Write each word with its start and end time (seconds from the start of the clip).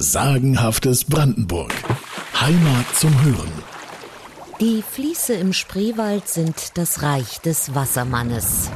Sagenhaftes 0.00 1.04
Brandenburg. 1.04 1.74
Heimat 2.40 2.86
zum 2.94 3.10
Hören. 3.20 3.50
Die 4.60 4.80
Fließe 4.80 5.34
im 5.34 5.52
Spreewald 5.52 6.28
sind 6.28 6.78
das 6.78 7.02
Reich 7.02 7.40
des 7.40 7.74
Wassermannes. 7.74 8.70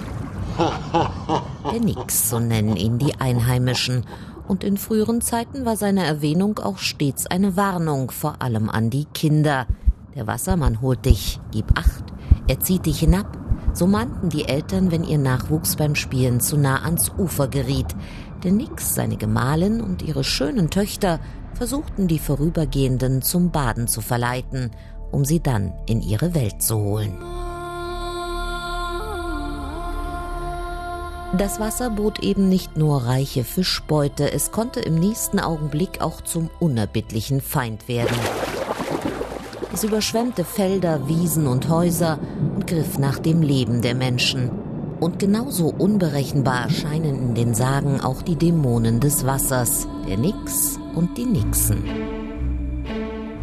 Der 1.73 1.81
Nix, 1.81 2.29
so 2.29 2.41
nennen 2.41 2.75
ihn 2.75 2.99
die 2.99 3.21
Einheimischen. 3.21 4.05
Und 4.49 4.65
in 4.65 4.77
früheren 4.77 5.21
Zeiten 5.21 5.65
war 5.65 5.77
seine 5.77 6.05
Erwähnung 6.05 6.59
auch 6.59 6.79
stets 6.79 7.29
eine 7.29 7.57
Warnung, 7.57 8.11
vor 8.11 8.43
allem 8.43 8.69
an 8.69 8.91
die 8.91 9.05
Kinder. 9.05 9.69
Der 10.17 10.27
Wassermann 10.27 10.81
holt 10.81 11.05
dich, 11.07 11.39
gib 11.53 11.79
acht, 11.79 12.03
er 12.49 12.59
zieht 12.59 12.87
dich 12.87 12.99
hinab. 12.99 13.42
So 13.75 13.87
mahnten 13.87 14.29
die 14.29 14.47
Eltern, 14.47 14.91
wenn 14.91 15.05
ihr 15.05 15.19
Nachwuchs 15.19 15.77
beim 15.77 15.95
Spielen 15.95 16.41
zu 16.41 16.57
nah 16.57 16.83
ans 16.83 17.11
Ufer 17.17 17.49
geriet. 17.49 17.95
Denn 18.45 18.57
Nix, 18.57 18.95
seine 18.95 19.17
Gemahlin 19.17 19.81
und 19.81 20.03
ihre 20.03 20.25
schönen 20.25 20.69
Töchter 20.71 21.21
versuchten 21.55 22.09
die 22.09 22.19
Vorübergehenden 22.19 23.23
zum 23.23 23.51
Baden 23.51 23.89
zu 23.89 24.01
verleiten, 24.01 24.71
um 25.11 25.25
sie 25.25 25.41
dann 25.41 25.73
in 25.87 26.03
ihre 26.03 26.35
Welt 26.35 26.63
zu 26.63 26.77
holen. 26.77 27.15
Das 31.39 31.61
Wasser 31.61 31.89
bot 31.89 32.19
eben 32.19 32.51
nicht 32.51 32.77
nur 32.77 33.05
reiche 33.05 33.45
Fischbeute, 33.45 34.31
es 34.31 34.53
konnte 34.53 34.81
im 34.81 34.97
nächsten 34.97 35.41
Augenblick 35.41 36.03
auch 36.03 36.21
zum 36.21 36.51
unerbittlichen 36.61 37.41
Feind 37.41 37.89
werden. 37.89 38.15
Es 39.73 39.83
überschwemmte 39.83 40.45
Felder, 40.45 41.09
Wiesen 41.09 41.47
und 41.47 41.71
Häuser 41.71 42.19
griff 42.73 42.99
nach 42.99 43.19
dem 43.19 43.43
Leben 43.43 43.83
der 43.83 43.95
Menschen. 43.95 44.51
Und 44.99 45.19
genauso 45.19 45.69
unberechenbar 45.69 46.63
erscheinen 46.65 47.19
in 47.19 47.35
den 47.35 47.55
Sagen 47.55 48.01
auch 48.01 48.23
die 48.23 48.37
Dämonen 48.37 48.99
des 48.99 49.27
Wassers, 49.27 49.87
der 50.09 50.17
Nix 50.17 50.79
und 50.95 51.19
die 51.19 51.27
Nixen. 51.27 51.85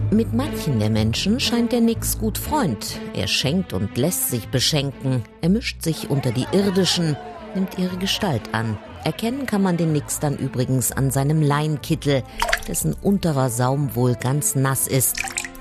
Mit 0.10 0.34
manchen 0.34 0.80
der 0.80 0.90
Menschen 0.90 1.40
scheint 1.40 1.72
der 1.72 1.82
Nix 1.82 2.18
gut 2.18 2.40
Freund. 2.40 3.00
Er 3.14 3.28
schenkt 3.28 3.74
und 3.74 3.96
lässt 4.00 4.32
sich 4.32 4.48
beschenken. 4.48 5.22
Er 5.42 5.50
mischt 5.50 5.84
sich 5.84 6.10
unter 6.10 6.32
die 6.32 6.48
Irdischen, 6.52 7.16
nimmt 7.54 7.78
ihre 7.78 7.98
Gestalt 7.98 8.56
an. 8.56 8.80
Erkennen 9.04 9.46
kann 9.46 9.62
man 9.62 9.78
den 9.78 9.92
Nix 9.92 10.20
dann 10.20 10.38
übrigens 10.38 10.92
an 10.92 11.12
seinem 11.12 11.44
Leinkittel, 11.44 12.24
dessen 12.68 12.96
unterer 13.00 13.52
Saum 13.52 13.94
wohl 13.94 14.16
ganz 14.16 14.56
nass 14.56 14.88
ist. 14.88 15.18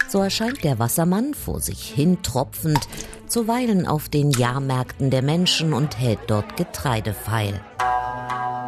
So 0.09 0.21
erscheint 0.21 0.65
der 0.65 0.79
Wassermann 0.79 1.35
vor 1.35 1.61
sich 1.61 1.83
hin 1.83 2.23
tropfend, 2.23 2.89
zuweilen 3.29 3.87
auf 3.87 4.09
den 4.09 4.31
Jahrmärkten 4.31 5.11
der 5.11 5.23
Menschen 5.23 5.73
und 5.73 5.99
hält 5.99 6.21
dort 6.27 6.57
Getreide 6.57 7.13
feil. 7.13 7.61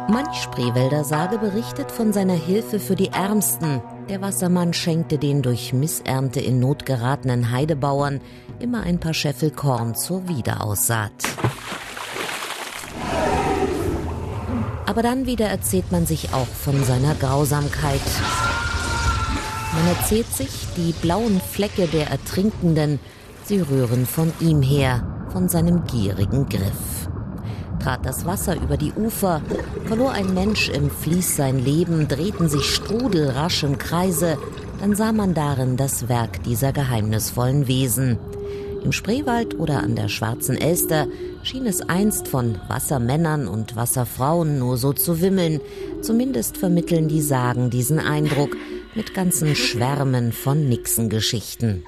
Manch 0.07 0.41
Spreewälder 0.41 1.03
Sage 1.03 1.37
berichtet 1.37 1.91
von 1.91 2.11
seiner 2.11 2.33
Hilfe 2.33 2.79
für 2.79 2.95
die 2.95 3.09
Ärmsten. 3.09 3.81
Der 4.09 4.21
Wassermann 4.21 4.73
schenkte 4.73 5.17
den 5.17 5.41
durch 5.41 5.73
Missernte 5.73 6.39
in 6.39 6.59
Not 6.59 6.85
geratenen 6.85 7.51
Heidebauern 7.51 8.19
immer 8.59 8.81
ein 8.81 8.99
paar 8.99 9.13
Scheffel 9.13 9.51
Korn 9.51 9.95
zur 9.95 10.27
Wiederaussaat. 10.27 11.11
Aber 14.85 15.01
dann 15.01 15.25
wieder 15.25 15.45
erzählt 15.45 15.91
man 15.91 16.05
sich 16.05 16.33
auch 16.33 16.47
von 16.47 16.83
seiner 16.83 17.15
Grausamkeit. 17.15 18.01
Man 19.73 19.87
erzählt 19.95 20.27
sich, 20.27 20.49
die 20.75 20.91
blauen 20.91 21.39
Flecke 21.39 21.87
der 21.87 22.09
Ertrinkenden 22.09 22.99
Sie 23.43 23.59
rühren 23.59 24.05
von 24.05 24.31
ihm 24.39 24.61
her, 24.61 25.27
von 25.31 25.49
seinem 25.49 25.85
gierigen 25.85 26.47
Griff. 26.47 27.09
Trat 27.79 28.05
das 28.05 28.25
Wasser 28.25 28.55
über 28.55 28.77
die 28.77 28.93
Ufer, 28.93 29.41
verlor 29.85 30.11
ein 30.11 30.33
Mensch 30.33 30.69
im 30.69 30.91
Fließ 30.91 31.35
sein 31.35 31.57
Leben, 31.57 32.07
drehten 32.07 32.47
sich 32.47 32.65
Strudel 32.65 33.29
rasch 33.29 33.63
im 33.63 33.77
Kreise, 33.77 34.37
dann 34.79 34.95
sah 34.95 35.11
man 35.11 35.33
darin 35.33 35.77
das 35.77 36.07
Werk 36.07 36.43
dieser 36.43 36.73
geheimnisvollen 36.73 37.67
Wesen. 37.67 38.19
Im 38.83 38.91
Spreewald 38.91 39.59
oder 39.59 39.79
an 39.83 39.95
der 39.95 40.09
Schwarzen 40.09 40.57
Elster 40.57 41.07
schien 41.43 41.67
es 41.67 41.81
einst 41.81 42.27
von 42.27 42.57
Wassermännern 42.67 43.47
und 43.47 43.75
Wasserfrauen 43.75 44.57
nur 44.57 44.77
so 44.77 44.91
zu 44.91 45.21
wimmeln. 45.21 45.59
Zumindest 46.01 46.57
vermitteln 46.57 47.07
die 47.07 47.21
Sagen 47.21 47.69
diesen 47.69 47.99
Eindruck 47.99 48.57
mit 48.95 49.13
ganzen 49.13 49.55
Schwärmen 49.55 50.31
von 50.31 50.67
Nixengeschichten. 50.67 51.83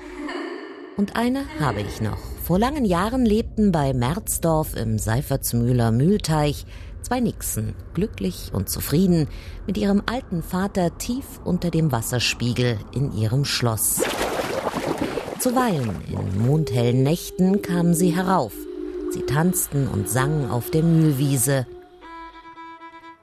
Und 0.95 1.15
eine 1.15 1.45
habe 1.59 1.81
ich 1.81 2.01
noch. 2.01 2.19
Vor 2.43 2.59
langen 2.59 2.85
Jahren 2.85 3.25
lebten 3.25 3.71
bei 3.71 3.93
Merzdorf 3.93 4.75
im 4.75 4.99
Seifertsmühler 4.99 5.91
Mühlteich 5.91 6.65
zwei 7.01 7.19
Nixen, 7.19 7.73
glücklich 7.93 8.51
und 8.53 8.69
zufrieden, 8.69 9.27
mit 9.65 9.77
ihrem 9.77 10.03
alten 10.05 10.43
Vater 10.43 10.97
tief 10.97 11.25
unter 11.43 11.71
dem 11.71 11.91
Wasserspiegel 11.91 12.77
in 12.93 13.11
ihrem 13.11 13.45
Schloss. 13.45 14.01
Zuweilen 15.39 15.95
in 16.07 16.45
mondhellen 16.45 17.03
Nächten 17.03 17.61
kamen 17.61 17.93
sie 17.93 18.15
herauf. 18.15 18.53
Sie 19.11 19.23
tanzten 19.23 19.87
und 19.87 20.09
sangen 20.09 20.49
auf 20.49 20.69
der 20.69 20.83
Mühlwiese, 20.83 21.65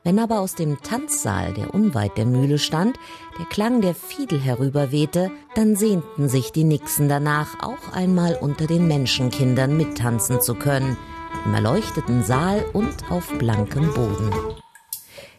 wenn 0.02 0.18
aber 0.18 0.40
aus 0.40 0.54
dem 0.54 0.80
Tanzsaal, 0.80 1.52
der 1.52 1.74
unweit 1.74 2.16
der 2.16 2.26
Mühle 2.26 2.58
stand, 2.58 2.96
der 3.38 3.46
Klang 3.46 3.80
der 3.80 3.94
Fiedel 3.94 4.40
herüberwehte, 4.40 5.30
dann 5.54 5.76
sehnten 5.76 6.28
sich 6.28 6.52
die 6.52 6.64
Nixen 6.64 7.08
danach, 7.08 7.62
auch 7.62 7.92
einmal 7.92 8.36
unter 8.40 8.66
den 8.66 8.88
Menschenkindern 8.88 9.76
mittanzen 9.76 10.40
zu 10.40 10.54
können, 10.54 10.96
im 11.44 11.54
erleuchteten 11.54 12.24
Saal 12.24 12.64
und 12.72 13.10
auf 13.10 13.28
blankem 13.38 13.92
Boden. 13.92 14.30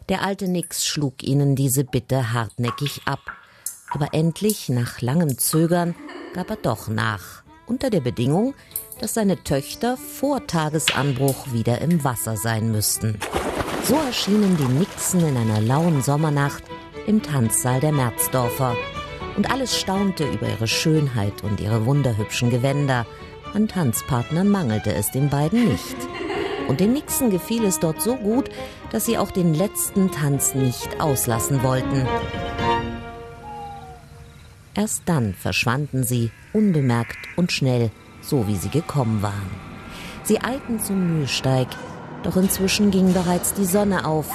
Der 0.08 0.22
alte 0.22 0.48
Nix 0.48 0.84
schlug 0.86 1.22
ihnen 1.22 1.56
diese 1.56 1.84
Bitte 1.84 2.32
hartnäckig 2.32 3.02
ab, 3.04 3.20
aber 3.90 4.14
endlich, 4.14 4.68
nach 4.68 5.00
langem 5.00 5.38
Zögern, 5.38 5.94
gab 6.34 6.50
er 6.50 6.56
doch 6.56 6.88
nach, 6.88 7.42
unter 7.66 7.90
der 7.90 8.00
Bedingung, 8.00 8.54
dass 9.00 9.14
seine 9.14 9.42
Töchter 9.42 9.96
vor 9.96 10.46
Tagesanbruch 10.46 11.52
wieder 11.52 11.80
im 11.80 12.04
Wasser 12.04 12.36
sein 12.36 12.70
müssten. 12.70 13.18
So 13.84 13.96
erschienen 13.96 14.56
die 14.56 14.72
Nixen 14.78 15.26
in 15.26 15.36
einer 15.36 15.60
lauen 15.60 16.02
Sommernacht 16.02 16.62
im 17.08 17.20
Tanzsaal 17.20 17.80
der 17.80 17.90
Merzdorfer. 17.90 18.76
Und 19.36 19.50
alles 19.50 19.78
staunte 19.78 20.24
über 20.24 20.48
ihre 20.48 20.68
Schönheit 20.68 21.42
und 21.42 21.60
ihre 21.60 21.84
wunderhübschen 21.84 22.50
Gewänder. 22.50 23.06
An 23.54 23.66
Tanzpartnern 23.66 24.48
mangelte 24.48 24.94
es 24.94 25.10
den 25.10 25.28
beiden 25.28 25.68
nicht. 25.68 25.96
Und 26.68 26.78
den 26.78 26.92
Nixen 26.92 27.30
gefiel 27.30 27.64
es 27.64 27.80
dort 27.80 28.00
so 28.00 28.14
gut, 28.14 28.50
dass 28.92 29.04
sie 29.06 29.18
auch 29.18 29.32
den 29.32 29.52
letzten 29.52 30.12
Tanz 30.12 30.54
nicht 30.54 31.00
auslassen 31.00 31.64
wollten. 31.64 32.06
Erst 34.74 35.02
dann 35.06 35.34
verschwanden 35.34 36.04
sie, 36.04 36.30
unbemerkt 36.52 37.18
und 37.36 37.50
schnell, 37.50 37.90
so 38.20 38.46
wie 38.46 38.56
sie 38.56 38.70
gekommen 38.70 39.22
waren. 39.22 39.50
Sie 40.22 40.40
eilten 40.40 40.78
zum 40.78 41.18
Mühlsteig, 41.18 41.68
doch 42.22 42.36
inzwischen 42.36 42.90
ging 42.90 43.12
bereits 43.12 43.54
die 43.54 43.64
Sonne 43.64 44.06
auf. 44.06 44.28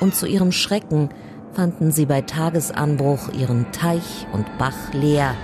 Und 0.00 0.14
zu 0.14 0.26
ihrem 0.26 0.52
Schrecken 0.52 1.10
fanden 1.52 1.90
sie 1.90 2.06
bei 2.06 2.20
Tagesanbruch 2.20 3.30
ihren 3.32 3.72
Teich 3.72 4.26
und 4.32 4.46
Bach 4.58 4.92
leer. 4.92 5.34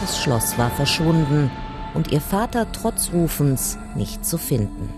Das 0.00 0.20
Schloss 0.20 0.58
war 0.58 0.70
verschwunden 0.70 1.50
und 1.94 2.10
ihr 2.10 2.20
Vater 2.20 2.70
trotz 2.72 3.10
Rufens 3.12 3.78
nicht 3.94 4.24
zu 4.24 4.38
finden. 4.38 4.88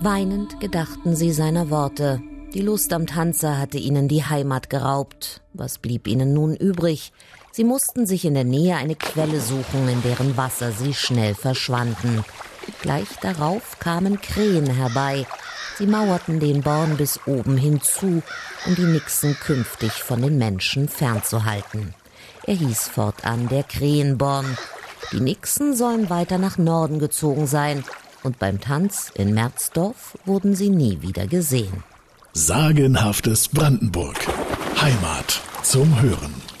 Weinend 0.00 0.58
gedachten 0.60 1.14
sie 1.14 1.32
seiner 1.32 1.70
Worte. 1.70 2.20
Die 2.54 2.60
Lust 2.60 2.92
am 2.92 3.06
Tanze 3.06 3.58
hatte 3.58 3.78
ihnen 3.78 4.08
die 4.08 4.24
Heimat 4.24 4.68
geraubt. 4.68 5.42
Was 5.52 5.78
blieb 5.78 6.06
ihnen 6.06 6.34
nun 6.34 6.54
übrig? 6.54 7.12
Sie 7.50 7.64
mussten 7.64 8.06
sich 8.06 8.24
in 8.24 8.34
der 8.34 8.44
Nähe 8.44 8.76
eine 8.76 8.96
Quelle 8.96 9.40
suchen, 9.40 9.88
in 9.88 10.02
deren 10.02 10.36
Wasser 10.36 10.72
sie 10.72 10.94
schnell 10.94 11.34
verschwanden. 11.34 12.24
Gleich 12.80 13.08
darauf 13.20 13.78
kamen 13.78 14.20
Krähen 14.20 14.66
herbei. 14.66 15.26
Sie 15.78 15.86
mauerten 15.86 16.40
den 16.40 16.62
Born 16.62 16.96
bis 16.96 17.20
oben 17.26 17.56
hinzu, 17.56 18.22
um 18.66 18.74
die 18.74 18.82
Nixen 18.82 19.36
künftig 19.38 19.92
von 19.92 20.20
den 20.22 20.38
Menschen 20.38 20.88
fernzuhalten. 20.88 21.94
Er 22.44 22.54
hieß 22.54 22.88
fortan 22.88 23.48
der 23.48 23.62
Krähenborn. 23.62 24.56
Die 25.12 25.20
Nixen 25.20 25.76
sollen 25.76 26.10
weiter 26.10 26.38
nach 26.38 26.58
Norden 26.58 26.98
gezogen 26.98 27.46
sein, 27.46 27.84
und 28.22 28.38
beim 28.38 28.60
Tanz 28.60 29.10
in 29.14 29.34
Merzdorf 29.34 30.16
wurden 30.24 30.54
sie 30.54 30.70
nie 30.70 31.02
wieder 31.02 31.26
gesehen. 31.26 31.82
Sagenhaftes 32.34 33.48
Brandenburg. 33.48 34.16
Heimat 34.80 35.40
zum 35.62 36.00
Hören. 36.00 36.51